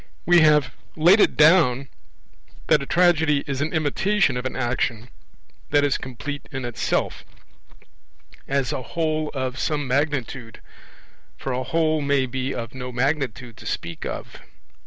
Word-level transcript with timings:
We 0.25 0.39
have 0.41 0.73
laid 0.95 1.19
it 1.19 1.37
down 1.37 1.87
that 2.65 2.81
a 2.81 2.87
tragedy 2.87 3.43
is 3.45 3.61
an 3.61 3.71
imitation 3.71 4.35
of 4.35 4.47
an 4.47 4.55
action 4.55 5.09
that 5.69 5.83
is 5.83 5.99
complete 5.99 6.49
in 6.51 6.65
itself, 6.65 7.23
as 8.47 8.73
a 8.73 8.81
whole 8.81 9.29
of 9.35 9.59
some 9.59 9.87
magnitude; 9.87 10.59
for 11.37 11.51
a 11.51 11.61
whole 11.61 12.01
may 12.01 12.25
be 12.25 12.51
of 12.51 12.73
no 12.73 12.91
magnitude 12.91 13.57
to 13.57 13.65
speak 13.67 14.03
of. 14.03 14.37